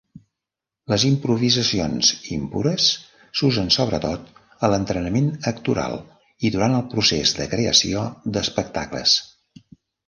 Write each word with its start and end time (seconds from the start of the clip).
Les 0.93 1.03
improvisacions 1.09 2.09
impures 2.37 2.87
s'usen 3.41 3.69
sobretot 3.77 4.33
a 4.67 4.71
l'entrenament 4.75 5.31
actoral 5.55 6.03
i 6.49 6.53
durant 6.59 6.81
el 6.83 6.91
procés 6.97 7.37
de 7.43 7.51
creació 7.57 8.09
d'espectacles. 8.37 9.17